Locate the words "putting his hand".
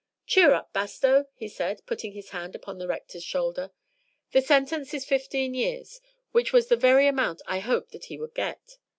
1.85-2.55